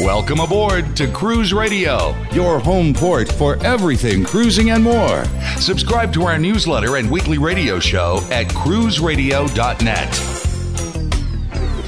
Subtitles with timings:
[0.00, 5.24] Welcome aboard to Cruise Radio, your home port for everything cruising and more.
[5.58, 10.43] Subscribe to our newsletter and weekly radio show at cruiseradio.net.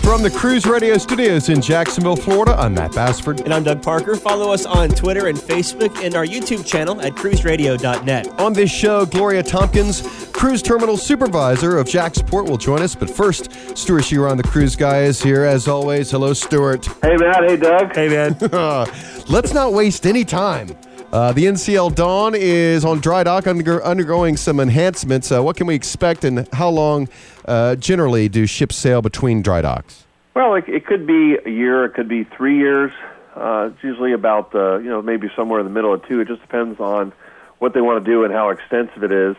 [0.07, 3.41] From the Cruise Radio Studios in Jacksonville, Florida, I'm Matt Bassford.
[3.41, 4.15] And I'm Doug Parker.
[4.15, 8.29] Follow us on Twitter and Facebook and our YouTube channel at cruiseradio.net.
[8.39, 12.95] On this show, Gloria Tomkins, Cruise Terminal Supervisor of JAXPORT, will join us.
[12.95, 16.13] But first, Stewart Chiron on the Cruise Guy is here as always.
[16.13, 16.87] Hello, Stewart.
[17.03, 17.43] Hey, Matt.
[17.43, 17.93] Hey, Doug.
[17.93, 18.37] Hey, man.
[19.29, 20.69] Let's not waste any time.
[21.13, 25.31] Uh, the NCL Dawn is on dry dock, under, undergoing some enhancements.
[25.31, 27.09] Uh, what can we expect, and how long
[27.47, 30.05] uh, generally do ships sail between dry docks?
[30.35, 32.93] Well, it, it could be a year, it could be three years.
[33.37, 36.21] Uh, it's usually about uh, you know maybe somewhere in the middle of two.
[36.21, 37.13] It just depends on
[37.59, 39.37] what they want to do and how extensive it is.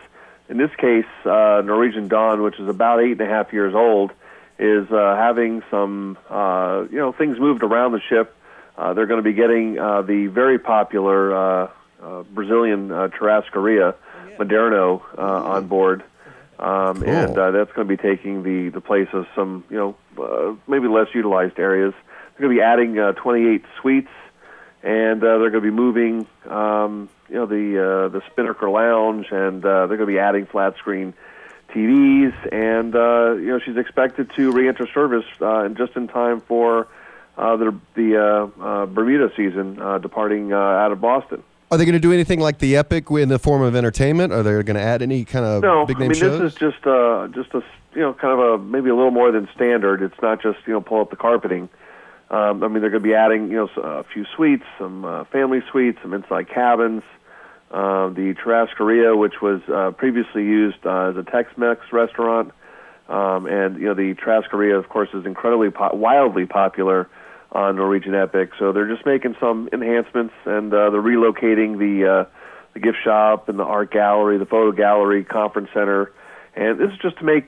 [0.49, 4.11] In this case, uh, Norwegian Dawn, which is about eight and a half years old,
[4.57, 8.36] is having some you know things moved around the ship.
[8.77, 13.95] Uh, they're going to be getting uh, the very popular uh, uh, Brazilian uh, Churrascaria
[14.37, 16.03] Moderno uh, on board.
[16.59, 17.09] Um, Cool.
[17.09, 20.55] And uh, that's going to be taking the, the place of some, you know, uh,
[20.67, 21.93] maybe less utilized areas.
[22.37, 24.11] They're going to be adding uh, 28 suites,
[24.83, 29.27] and uh, they're going to be moving, um, you know, the uh, the Spinnaker Lounge,
[29.31, 31.13] and uh, they're going to be adding flat screen
[31.69, 32.33] TVs.
[32.51, 36.87] And uh, you know, she's expected to re-enter service uh, and just in time for
[37.37, 41.43] uh, the the uh, uh, Bermuda season, uh, departing uh, out of Boston.
[41.69, 44.31] Are they going to do anything like the Epic in the form of entertainment?
[44.31, 46.39] Are they going to add any kind of No, big I mean shows?
[46.39, 47.61] this is just uh just a
[47.93, 50.01] you know kind of a maybe a little more than standard.
[50.01, 51.69] It's not just you know pull up the carpeting.
[52.29, 55.25] Um, I mean they're going to be adding you know a few suites, some uh,
[55.25, 57.03] family suites, some inside cabins.
[57.69, 62.53] Uh, the Churrascaria, which was uh, previously used uh, as a Tex-Mex restaurant,
[63.09, 67.09] um, and you know the Churrascaria, of course, is incredibly po- wildly popular
[67.51, 68.51] on Norwegian Epic.
[68.59, 72.25] So they're just making some enhancements, and uh, they're relocating the uh,
[72.73, 76.11] the gift shop and the art gallery, the photo gallery, conference center,
[76.55, 77.45] and this is just to make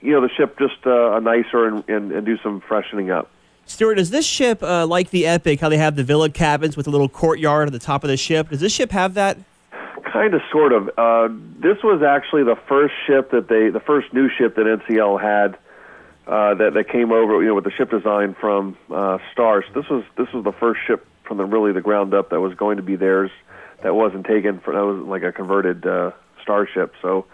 [0.00, 3.30] you know the ship just uh, nicer and, and, and do some freshening up.
[3.64, 6.86] Stewart, is this ship uh, like the Epic, how they have the villa cabins with
[6.86, 8.48] a little courtyard at the top of the ship?
[8.50, 9.38] Does this ship have that?
[10.12, 10.90] Kind of, sort of.
[10.98, 11.28] Uh,
[11.60, 15.56] this was actually the first ship that they, the first new ship that NCL had
[16.26, 19.64] uh, that that came over, you know, with the ship design from uh, Stars.
[19.74, 22.54] This was this was the first ship from the really the ground up that was
[22.54, 23.30] going to be theirs.
[23.82, 26.12] That wasn't taken for that was like a converted uh,
[26.42, 26.94] Starship.
[27.02, 27.26] So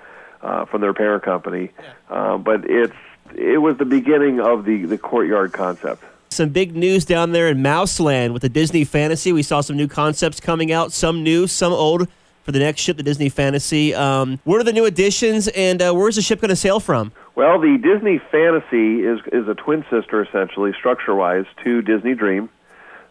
[0.43, 1.71] uh, from their parent company,
[2.09, 2.94] uh, but it's
[3.34, 6.05] it was the beginning of the the courtyard concept.
[6.31, 9.32] Some big news down there in Mouseland with the Disney Fantasy.
[9.32, 12.06] We saw some new concepts coming out, some new, some old,
[12.43, 13.94] for the next ship, the Disney Fantasy.
[13.94, 17.12] Um, what are the new additions, and uh, where's the ship going to sail from?
[17.38, 22.49] Well, the Disney Fantasy is is a twin sister essentially, structure wise, to Disney Dream.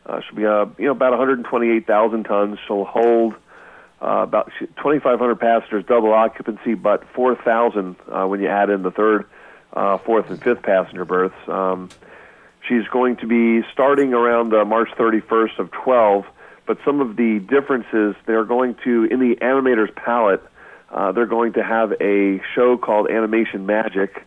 [0.06, 2.60] Uh, she'll be uh, you know about 128,000 tons.
[2.68, 3.36] She'll hold
[4.02, 9.28] uh, about 2,500 passengers, double occupancy, but 4,000 uh, when you add in the third,
[9.72, 11.48] uh, fourth, and fifth passenger berths.
[11.48, 11.88] Um,
[12.68, 16.26] she's going to be starting around uh, March 31st of 12.
[16.66, 20.44] But some of the differences, they're going to in the Animator's Palate.
[20.90, 24.26] Uh, they're going to have a show called Animation Magic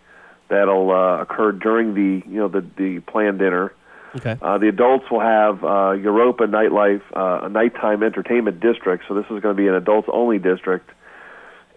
[0.48, 3.72] that'll uh, occur during the you know the the planned dinner.
[4.16, 4.36] Okay.
[4.42, 9.04] Uh, the adults will have uh, Europa Nightlife, uh, a nighttime entertainment district.
[9.06, 10.90] So this is going to be an adults-only district.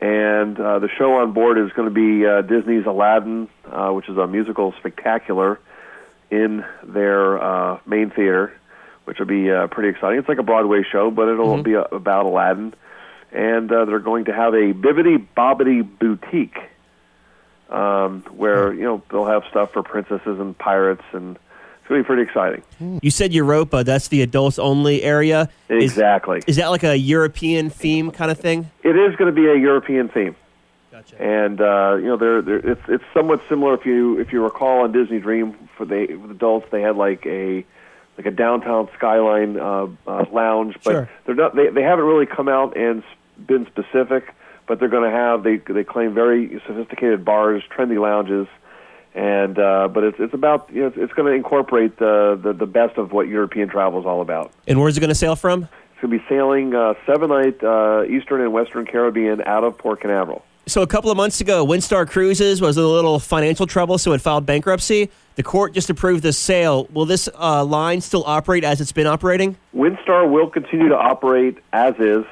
[0.01, 4.09] And uh, the show on board is going to be uh, Disney's Aladdin, uh, which
[4.09, 5.59] is a musical spectacular
[6.31, 8.51] in their uh, main theater,
[9.05, 10.17] which will be uh, pretty exciting.
[10.17, 12.73] It's like a Broadway show, but it'll be uh about Aladdin.
[13.33, 16.59] And uh, they're going to have a Bibbidi Bobbidi Boutique,
[17.69, 21.35] um, where you know they'll have stuff for princesses and pirates, and
[21.79, 22.99] it's going to be pretty exciting.
[23.01, 25.49] You said Europa, that's the adults only area.
[25.67, 26.43] Is- Exactly.
[26.45, 28.69] Is, that like a European theme kind of thing?
[28.83, 30.35] It is going to be a European theme,
[30.91, 31.19] Gotcha.
[31.19, 33.73] and uh, you know, they're, they're, it's it's somewhat similar.
[33.73, 37.25] If you if you recall on Disney Dream for the with adults, they had like
[37.25, 37.65] a
[38.15, 41.09] like a downtown skyline uh, uh, lounge, but Sure.
[41.25, 41.55] they're not.
[41.55, 43.01] They they haven't really come out and
[43.45, 44.33] been specific,
[44.67, 45.43] but they're going to have.
[45.43, 48.47] They they claim very sophisticated bars, trendy lounges.
[49.15, 52.53] And uh, but it's it's about you know it's, it's going to incorporate the, the
[52.53, 54.51] the best of what European travel is all about.
[54.67, 55.63] And where's it going to sail from?
[55.63, 59.77] It's going to be sailing uh, seven night uh, Eastern and Western Caribbean out of
[59.77, 60.43] Port Canaveral.
[60.65, 64.13] So a couple of months ago, Windstar Cruises was in a little financial trouble, so
[64.13, 65.09] it filed bankruptcy.
[65.35, 66.85] The court just approved this sale.
[66.85, 69.57] Will this uh, line still operate as it's been operating?
[69.75, 72.23] Windstar will continue to operate as is.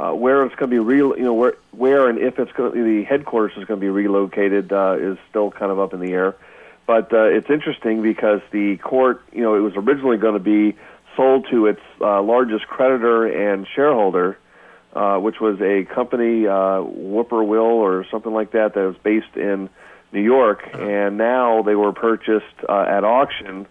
[0.00, 2.72] Uh, where it's going to be real, you know, where where and if it's going
[2.72, 6.00] to, the headquarters is going to be relocated uh, is still kind of up in
[6.00, 6.34] the air.
[6.86, 10.74] But uh, it's interesting because the court, you know, it was originally going to be
[11.16, 14.38] sold to its uh, largest creditor and shareholder,
[14.94, 19.68] uh, which was a company, uh, Whippoorwill or something like that, that was based in
[20.12, 23.66] New York, and now they were purchased uh, at auction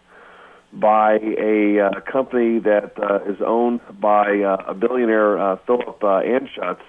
[0.71, 6.21] by a uh, company that uh, is owned by uh, a billionaire, uh, Philip uh,
[6.21, 6.81] Anschutz,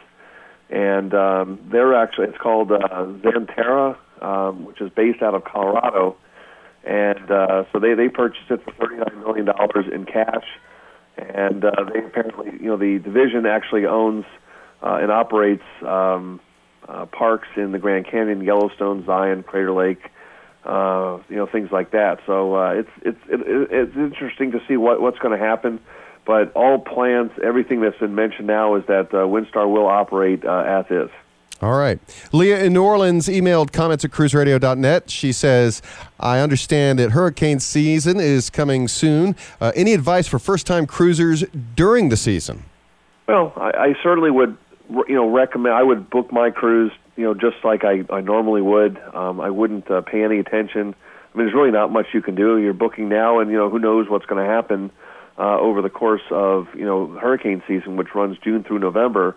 [0.68, 6.16] and um, they're actually it's called uh, Xanterra, um, which is based out of Colorado,
[6.84, 10.46] and uh, so they they purchased it for thirty nine million dollars in cash,
[11.16, 14.24] and uh, they apparently you know the division actually owns
[14.82, 16.38] uh, and operates um,
[16.86, 20.10] uh, parks in the Grand Canyon, Yellowstone, Zion, Crater Lake
[20.64, 22.20] uh, you know things like that.
[22.26, 23.40] So uh, it's it's it,
[23.70, 25.80] it's interesting to see what what's going to happen.
[26.26, 30.64] But all plans, everything that's been mentioned now is that uh, Windstar will operate uh,
[30.66, 31.10] as is.
[31.62, 31.98] All right.
[32.32, 35.10] Leah in New Orleans emailed comments at cruiseradio.net.
[35.10, 35.82] She says,
[36.18, 39.36] I understand that hurricane season is coming soon.
[39.60, 42.64] Uh, any advice for first time cruisers during the season?
[43.28, 44.56] Well, I, I certainly would,
[45.06, 45.74] you know, recommend.
[45.74, 48.98] I would book my cruise you know, just like I, I normally would.
[49.14, 50.94] Um, I wouldn't uh, pay any attention.
[51.32, 52.58] I mean, there's really not much you can do.
[52.58, 54.90] You're booking now, and you know who knows what's going to happen
[55.38, 59.36] uh, over the course of you know hurricane season, which runs June through November.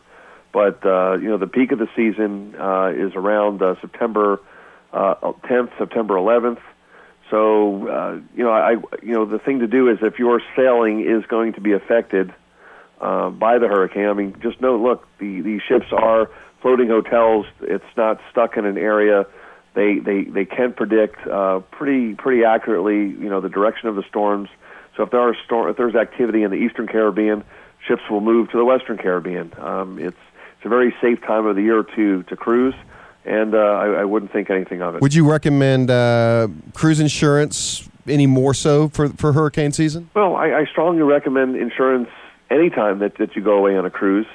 [0.51, 4.39] But uh, you know the peak of the season uh, is around uh, September
[4.91, 6.59] uh, 10th, September 11th.
[7.29, 8.71] So uh, you know, I
[9.01, 12.33] you know the thing to do is if your sailing is going to be affected
[13.01, 16.29] uh, by the hurricane, I mean, just know, look, the the ships are
[16.63, 17.45] floating hotels.
[17.61, 19.27] It's not stuck in an area.
[19.75, 24.03] They they they can predict uh, pretty pretty accurately, you know, the direction of the
[24.09, 24.49] storms.
[24.95, 27.43] So if there are storm, if there's activity in the Eastern Caribbean,
[27.85, 29.51] ships will move to the Western Caribbean.
[29.59, 30.17] Um, it's
[30.55, 32.75] it's a very safe time of the year to to cruise,
[33.25, 35.01] and uh, I, I wouldn't think anything of it.
[35.01, 40.09] Would you recommend uh, cruise insurance any more so for for hurricane season?
[40.13, 42.09] Well, I, I strongly recommend insurance
[42.51, 44.27] anytime that that you go away on a cruise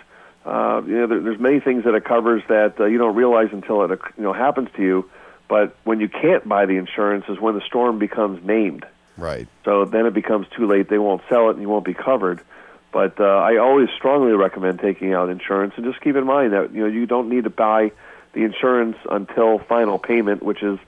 [0.49, 3.49] uh, you know, there, there's many things that it covers that uh, you don't realize
[3.53, 5.11] until it you know happens to you.
[5.49, 8.87] But when you can't buy the insurance is when the storm becomes named.
[9.17, 9.49] Right.
[9.65, 10.89] So then it becomes too late.
[10.89, 12.41] They won't sell it, and you won't be covered.
[12.93, 16.73] But uh, I always strongly recommend taking out insurance, and just keep in mind that
[16.73, 17.93] you know you don't need to buy
[18.33, 20.79] the insurance until final payment, which is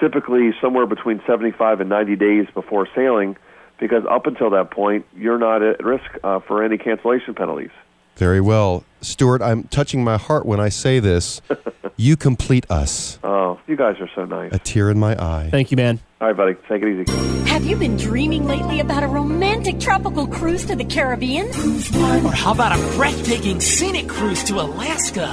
[0.00, 3.36] typically somewhere between 75 and 90 days before sailing,
[3.78, 7.70] because up until that point, you're not at risk uh, for any cancellation penalties.
[8.16, 8.84] Very well.
[9.00, 11.40] Stewart, I'm touching my heart when I say this.
[11.96, 13.18] you complete us.
[13.22, 14.52] Oh, you guys are so nice.
[14.52, 15.48] A tear in my eye.
[15.50, 16.00] Thank you, man.
[16.20, 16.54] All right, buddy.
[16.68, 17.12] Take it easy.
[17.48, 21.46] Have you been dreaming lately about a romantic tropical cruise to the Caribbean?
[21.48, 25.24] Or how about a breathtaking scenic cruise to Alaska?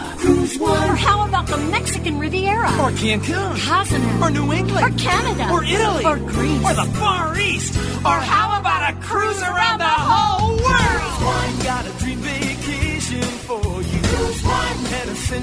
[0.60, 2.68] Or how about the Mexican Riviera?
[2.82, 3.58] Or Cancun?
[3.66, 4.24] Cozumel?
[4.24, 4.86] Or New England?
[4.86, 5.50] Or Canada?
[5.50, 6.04] Or Italy?
[6.06, 6.66] Or Greece?
[6.66, 7.78] Or the Far East?
[8.04, 9.21] Or how about a cruise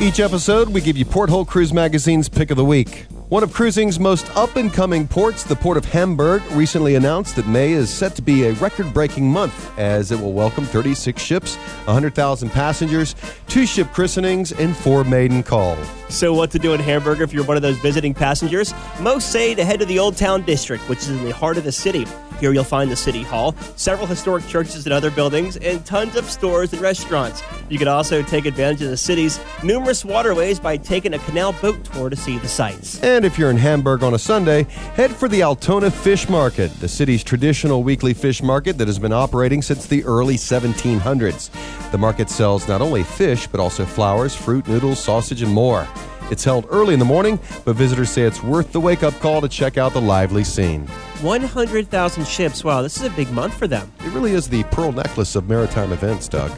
[0.02, 3.08] Each episode, we give you Porthole Cruise Magazine's Pick of the Week.
[3.30, 7.48] One of cruising's most up and coming ports, the Port of Hamburg, recently announced that
[7.48, 11.56] May is set to be a record breaking month as it will welcome 36 ships,
[11.86, 13.16] 100,000 passengers,
[13.48, 15.80] two ship christenings, and four maiden calls.
[16.10, 18.76] So, what to do in Hamburg if you're one of those visiting passengers?
[19.00, 21.64] Most say to head to the Old Town District, which is in the heart of
[21.64, 22.06] the city.
[22.40, 26.26] Here you'll find the City Hall, several historic churches and other buildings, and tons of
[26.26, 27.42] stores and restaurants.
[27.70, 31.84] You can also take advantage of the city's numerous waterways by taking a canal boat
[31.86, 33.02] tour to see the sights.
[33.04, 34.64] And if you're in Hamburg on a Sunday,
[34.96, 39.14] head for the Altona Fish Market, the city's traditional weekly fish market that has been
[39.14, 41.50] operating since the early 1700s.
[41.92, 45.88] The market sells not only fish, but also flowers, fruit, noodles, sausage, and more.
[46.32, 49.42] It's held early in the morning, but visitors say it's worth the wake up call
[49.42, 50.88] to check out the lively scene.
[51.22, 52.64] 100,000 ships.
[52.64, 53.92] Wow, this is a big month for them.
[54.00, 56.52] It really is the pearl necklace of maritime events, Doug.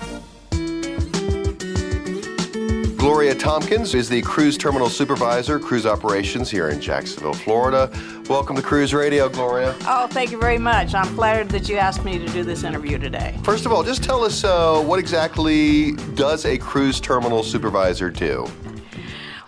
[2.97, 7.91] Gloria Tomkins is the cruise terminal supervisor, cruise operations here in Jacksonville, Florida.
[8.29, 9.75] Welcome to Cruise Radio, Gloria.
[9.81, 10.93] Oh, thank you very much.
[10.93, 13.38] I'm flattered that you asked me to do this interview today.
[13.43, 18.47] First of all, just tell us uh, what exactly does a cruise terminal supervisor do?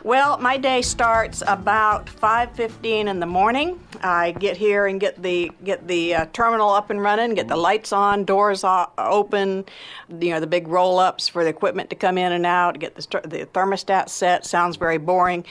[0.10, 3.80] Well, my day starts about 5:15 in the morning.
[4.02, 7.56] I get here and get the get the uh, terminal up and running, get the
[7.56, 8.64] lights on, doors
[8.98, 9.66] open,
[10.10, 13.22] you know, the big roll-ups for the equipment to come in and out, get the,
[13.24, 14.48] the thermostat set.
[14.48, 15.46] Sounds very boring.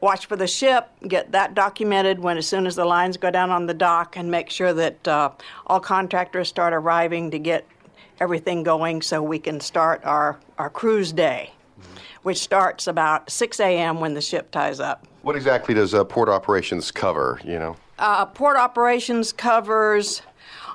[0.00, 3.50] Watch for the ship, get that documented when as soon as the lines go down
[3.50, 5.30] on the dock, and make sure that uh,
[5.66, 7.66] all contractors start arriving to get
[8.20, 11.50] everything going so we can start our, our cruise day,
[12.24, 14.00] which starts about 6 a.m.
[14.00, 15.06] when the ship ties up.
[15.22, 17.40] What exactly does uh, port operations cover?
[17.44, 17.76] You know.
[17.98, 20.22] Uh, port operations covers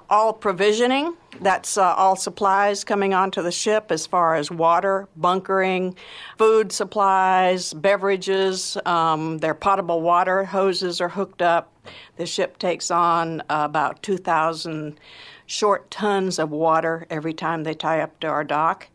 [0.10, 1.15] all provisioning.
[1.41, 5.96] That's uh, all supplies coming onto the ship as far as water, bunkering,
[6.38, 8.77] food supplies, beverages.
[8.86, 11.74] Um, their potable water hoses are hooked up.
[12.18, 15.00] The ship takes on uh, about 2,000
[15.46, 18.88] short tons of water every time they tie up to our dock.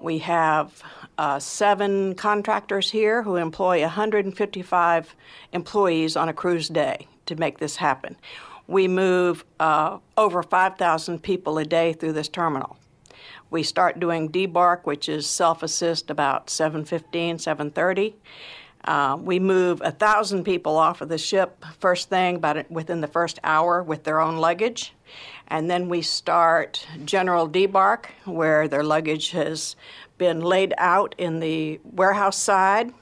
[0.00, 0.82] We have
[1.20, 5.14] uh, seven contractors here who employ 155
[5.52, 8.16] employees on a cruise day to make this happen.
[8.66, 12.78] We move uh, over 5,000 people a day through this terminal.
[13.50, 18.14] We start doing debark, which is self-assist, about 7:15, 7:30.
[18.82, 23.06] Uh, we move a thousand people off of the ship first thing, about within the
[23.06, 24.94] first hour, with their own luggage,
[25.48, 29.76] and then we start general debark, where their luggage has
[30.20, 32.92] been laid out in the warehouse side.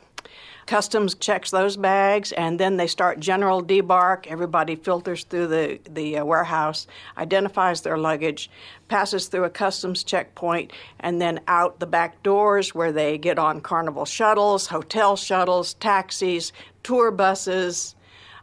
[0.67, 4.27] Customs checks those bags, and then they start general debark.
[4.29, 8.51] Everybody filters through the, the uh, warehouse, identifies their luggage,
[8.87, 13.61] passes through a customs checkpoint, and then out the back doors where they get on
[13.63, 16.53] carnival shuttles, hotel shuttles, taxis,
[16.85, 17.97] tour buses,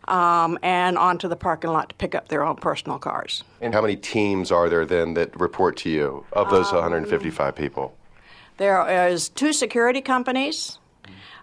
[0.09, 3.43] um, and onto the parking lot to pick up their own personal cars.
[3.61, 7.95] And how many teams are there then that report to you of those 155 people?
[8.57, 10.79] There is two security companies.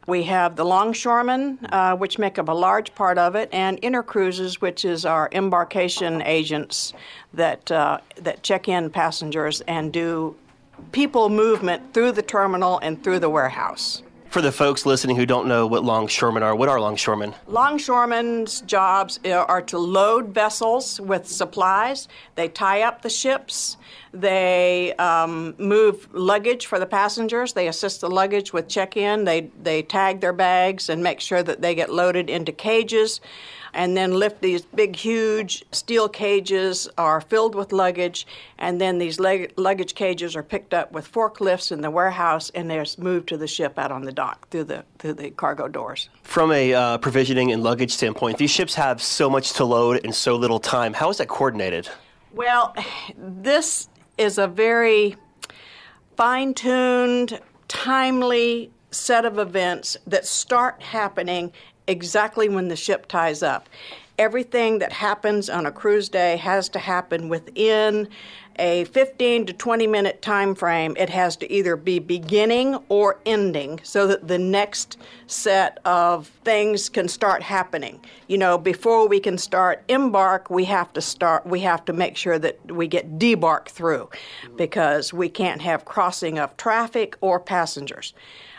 [0.07, 4.61] We have the longshoremen, uh, which make up a large part of it, and intercruises,
[4.61, 6.93] which is our embarkation agents
[7.35, 10.35] that uh, that check in passengers and do
[10.91, 14.03] people movement through the terminal and through the warehouse.
[14.33, 17.35] For the folks listening who don't know what longshoremen are, what are longshoremen?
[17.49, 22.09] Longshoremen's jobs are to load vessels with supplies.
[22.35, 23.77] They tie up the ships.
[24.15, 27.53] They um, move luggage for the passengers.
[27.53, 29.25] They assist the luggage with check-in.
[29.25, 33.21] They they tag their bags and make sure that they get loaded into cages,
[33.75, 38.27] and then lift these big, huge steel cages are filled with luggage,
[38.59, 42.71] and then these leg- luggage cages are picked up with forklifts in the warehouse, and
[42.71, 46.09] they're moved to the ship out on the dock through the through the cargo doors.
[46.23, 50.13] From a uh, provisioning and luggage standpoint, these ships have so much to load in
[50.13, 50.93] so little time.
[50.93, 51.89] How is that coordinated?
[52.35, 52.75] Well,
[53.17, 53.89] this
[54.19, 55.17] is a very
[56.17, 61.53] fine tuned, timely set of events that start happening
[61.87, 63.69] exactly when the ship ties up.
[64.19, 68.09] Everything that happens on a cruise day has to happen within
[68.59, 70.95] a 15 to 20 minute time frame.
[70.99, 76.89] It has to either be beginning or ending so that the next set of things
[76.89, 78.01] can start happening.
[78.29, 82.17] You know, before we can start embark, we have to start we have to make
[82.17, 84.11] sure that we get debark through
[84.57, 88.13] because we can't have crossing of traffic or passengers.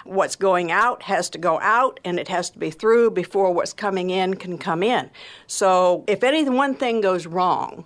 [0.06, 3.74] What's going out has to go out and it has to be through before what's
[3.74, 5.10] coming in can come in.
[5.48, 7.86] So if any one thing goes wrong,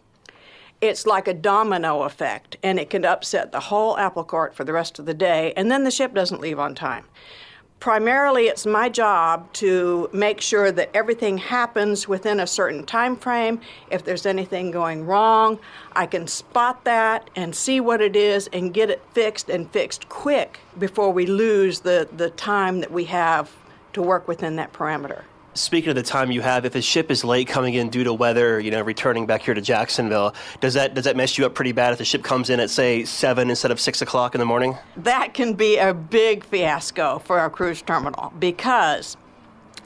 [0.82, 4.74] it's like a domino effect and it can upset the whole apple cart for the
[4.74, 7.06] rest of the day and then the ship doesn't leave on time.
[7.80, 13.62] Primarily it's my job to make sure that everything happens within a certain time frame.
[13.92, 15.60] If there's anything going wrong,
[15.96, 20.10] I can spot that and see what it is and get it fixed and fixed
[20.10, 23.56] quick before we lose the, the time that we have
[23.94, 25.24] to work within that parameter
[25.58, 28.14] speaking of the time you have, if a ship is late coming in due to
[28.14, 31.54] weather, you know, returning back here to Jacksonville, does that does that mess you up
[31.54, 34.40] pretty bad if the ship comes in at say seven instead of six o'clock in
[34.40, 34.78] the morning?
[34.96, 39.18] That can be a big fiasco for our cruise terminal because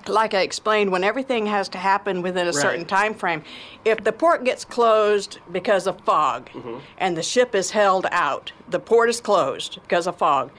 [0.07, 3.43] like I explained, when everything has to happen within a certain time frame,
[3.85, 6.79] if the port gets closed because of fog mm-hmm.
[6.97, 10.51] and the ship is held out, the port is closed because of fog.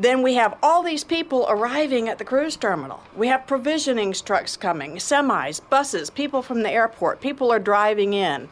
[0.00, 3.02] Then we have all these people arriving at the cruise terminal.
[3.14, 7.20] We have provisioning trucks coming, semis, buses, people from the airport.
[7.20, 8.48] People are driving in.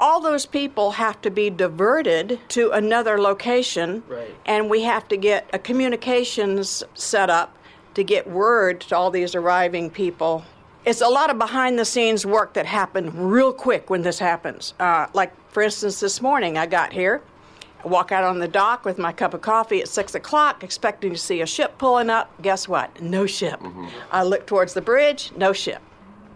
[0.00, 4.32] All those people have to be diverted to another location, Right.
[4.44, 7.56] and we have to get a communications set up
[7.94, 10.44] to get word to all these arriving people.
[10.84, 14.72] It's a lot of behind the scenes work that happened real quick when this happens.
[14.78, 17.22] Uh, like, for instance, this morning I got here.
[17.86, 21.12] I walk out on the dock with my cup of coffee at 6 o'clock, expecting
[21.12, 22.32] to see a ship pulling up.
[22.42, 23.00] Guess what?
[23.00, 23.60] No ship.
[23.60, 23.86] Mm-hmm.
[24.10, 25.80] I look towards the bridge, no ship.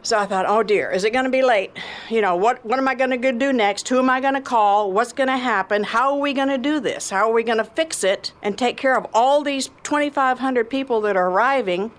[0.02, 1.76] So I thought, oh dear, is it going to be late?
[2.08, 3.88] You know, what, what am I going to do next?
[3.88, 4.92] Who am I going to call?
[4.92, 5.82] What's going to happen?
[5.82, 7.10] How are we going to do this?
[7.10, 11.00] How are we going to fix it and take care of all these 2,500 people
[11.00, 11.90] that are arriving?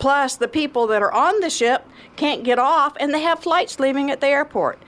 [0.00, 3.78] Plus, the people that are on the ship can't get off and they have flights
[3.78, 4.82] leaving at the airport.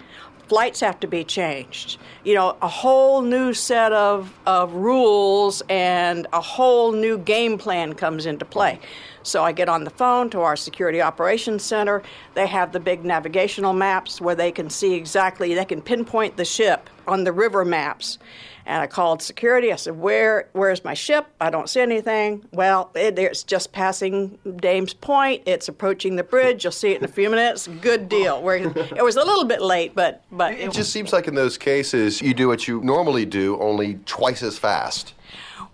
[0.53, 1.97] Flights have to be changed.
[2.25, 7.95] You know, a whole new set of, of rules and a whole new game plan
[7.95, 8.79] comes into play.
[9.23, 12.03] So I get on the phone to our security operations center.
[12.35, 16.45] They have the big navigational maps where they can see exactly, they can pinpoint the
[16.45, 18.19] ship on the river maps.
[18.65, 19.73] And I called security.
[19.73, 21.27] I said, "Where, where's my ship?
[21.41, 25.43] I don't see anything." Well, it, it's just passing Dames Point.
[25.47, 26.65] It's approaching the bridge.
[26.65, 27.67] You'll see it in a few minutes.
[27.81, 28.41] Good deal.
[28.43, 31.59] Where it was a little bit late, but but It just seems like in those
[31.59, 35.15] cases, you do what you normally do, only twice as fast.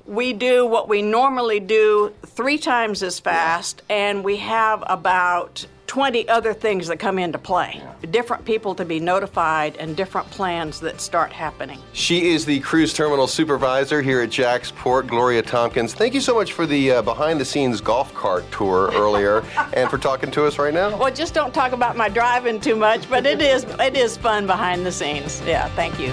[0.07, 6.29] we do what we normally do three times as fast, and we have about 20
[6.29, 7.83] other things that come into play.
[8.11, 11.81] Different people to be notified and different plans that start happening.
[11.95, 15.95] She is the cruise terminal supervisor here at JAXPORT, Gloria Tomkins.
[15.95, 19.43] Thank you so much for the uh, behind the scenes golf cart tour earlier
[19.73, 20.97] and for talking to us right now.
[20.97, 24.47] Well, just don't talk about my driving too much, but it is it is fun
[24.47, 25.41] behind the scenes.
[25.47, 26.13] Yeah, thank you.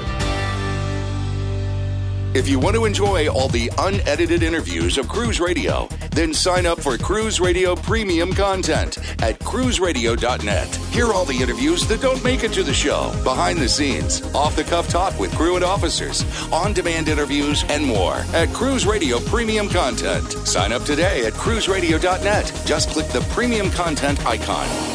[2.35, 6.81] If you want to enjoy all the unedited interviews of Cruise Radio, then sign up
[6.81, 10.75] for Cruise Radio premium content at cruiseradio.net.
[10.91, 14.57] Hear all the interviews that don't make it to the show, behind the scenes, off
[14.57, 19.21] the cuff talk with crew and officers, on demand interviews, and more at Cruise Radio
[19.21, 20.29] premium content.
[20.45, 22.51] Sign up today at cruiseradio.net.
[22.65, 24.94] Just click the premium content icon.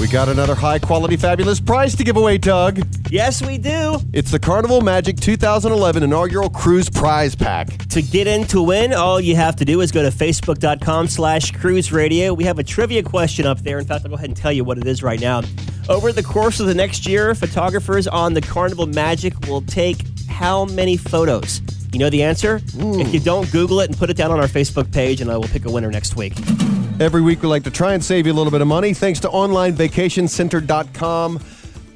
[0.00, 2.80] We got another high quality, fabulous prize to give away, Doug.
[3.10, 4.00] Yes, we do.
[4.14, 7.68] It's the Carnival Magic 2011 inaugural cruise prize pack.
[7.88, 11.52] To get in to win, all you have to do is go to facebook.com slash
[11.52, 12.32] cruise radio.
[12.32, 13.78] We have a trivia question up there.
[13.78, 15.42] In fact, I'll go ahead and tell you what it is right now.
[15.90, 19.98] Over the course of the next year, photographers on the Carnival Magic will take
[20.30, 21.60] how many photos?
[21.92, 22.60] You know the answer?
[22.60, 23.00] Hmm.
[23.00, 25.36] If you don't, Google it and put it down on our Facebook page, and I
[25.36, 26.32] will pick a winner next week.
[27.00, 29.20] Every week, we like to try and save you a little bit of money thanks
[29.20, 31.40] to OnlineVacationCenter.com.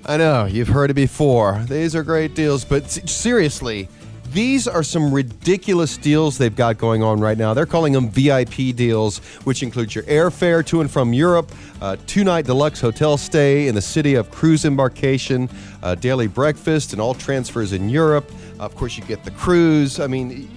[0.07, 1.63] I know, you've heard it before.
[1.69, 3.91] These are great deals, but seriously,
[4.33, 7.53] these are some ridiculous deals they've got going on right now.
[7.53, 12.25] They're calling them VIP deals, which includes your airfare to and from Europe, uh, two
[12.25, 15.51] night deluxe hotel stay in the city of cruise embarkation,
[15.83, 18.33] uh, daily breakfast, and all transfers in Europe.
[18.59, 20.01] Of course, you get the cruise.
[20.01, 20.49] I mean,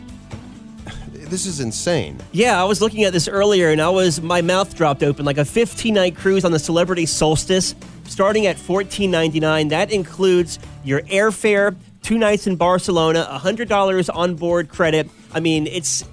[1.27, 2.17] this is insane.
[2.31, 5.37] Yeah, I was looking at this earlier and I was my mouth dropped open like
[5.37, 9.69] a 15 night cruise on the Celebrity Solstice starting at $14.99.
[9.69, 15.09] That includes your airfare, two nights in Barcelona, $100 on board credit.
[15.33, 16.03] I mean, it's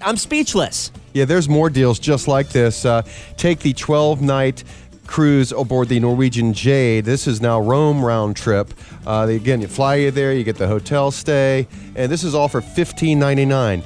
[0.00, 0.90] I'm speechless.
[1.12, 2.84] Yeah, there's more deals just like this.
[2.84, 3.02] Uh,
[3.36, 4.64] take the 12 night
[5.06, 7.04] cruise aboard the Norwegian Jade.
[7.04, 8.72] This is now Rome round trip.
[9.06, 12.48] Uh, again, you fly you there, you get the hotel stay, and this is all
[12.48, 13.82] for $15.99.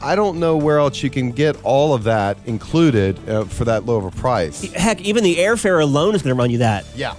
[0.00, 3.84] I don't know where else you can get all of that included uh, for that
[3.86, 4.62] low of a price.
[4.72, 6.84] Heck, even the airfare alone is going to run you that.
[6.94, 7.14] Yeah.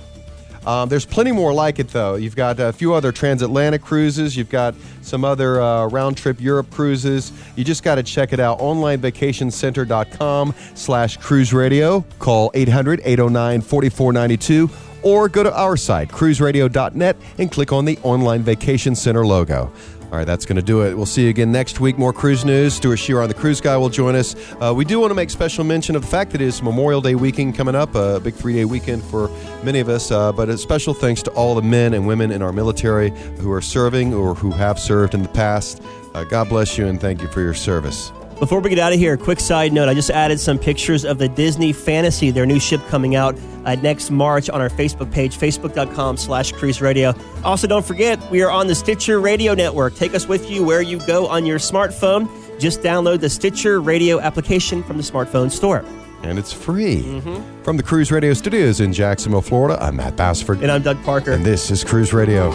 [0.66, 2.16] Um, there's plenty more like it, though.
[2.16, 4.36] You've got a few other transatlantic cruises.
[4.36, 7.32] You've got some other uh, round trip Europe cruises.
[7.56, 8.60] You just got to check it out.
[8.60, 12.02] OnlineVacationCenter.com slash cruise radio.
[12.20, 14.70] Call 800 809 4492
[15.02, 19.72] or go to our site, cruiseradio.net, and click on the Online Vacation Center logo.
[20.12, 20.96] All right, that's going to do it.
[20.96, 22.00] We'll see you again next week.
[22.00, 22.74] More cruise news.
[22.74, 24.36] Stewart Chiron on the Cruise Guy will join us.
[24.60, 27.00] Uh, we do want to make special mention of the fact that it is Memorial
[27.00, 29.30] Day weekend coming up, a big three day weekend for
[29.64, 30.10] many of us.
[30.10, 33.52] Uh, but a special thanks to all the men and women in our military who
[33.52, 35.80] are serving or who have served in the past.
[36.16, 38.12] Uh, God bless you and thank you for your service.
[38.40, 41.18] Before we get out of here, quick side note: I just added some pictures of
[41.18, 45.38] the Disney Fantasy, their new ship coming out uh, next March on our Facebook page,
[45.38, 47.14] facebook.com/slash Cruise Radio.
[47.44, 49.96] Also, don't forget we are on the Stitcher Radio Network.
[49.96, 52.30] Take us with you where you go on your smartphone.
[52.60, 55.84] Just download the Stitcher Radio application from the smartphone store.
[56.24, 57.22] And it's free.
[57.64, 60.62] From the Cruise Radio studios in Jacksonville, Florida, I'm Matt Bassford.
[60.62, 61.32] And I'm Doug Parker.
[61.32, 62.52] And this is Cruise Radio.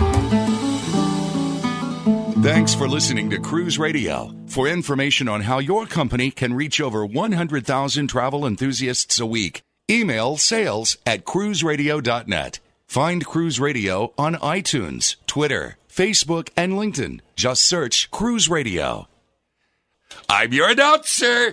[2.44, 4.30] Thanks for listening to Cruise Radio.
[4.48, 10.36] For information on how your company can reach over 100,000 travel enthusiasts a week, email
[10.36, 12.60] sales at cruiseradio.net.
[12.86, 17.20] Find Cruise Radio on iTunes, Twitter, Facebook, and LinkedIn.
[17.34, 19.08] Just search Cruise Radio.
[20.28, 21.52] I'm your announcer.